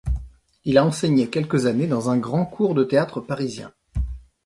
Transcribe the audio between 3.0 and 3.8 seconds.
parisien.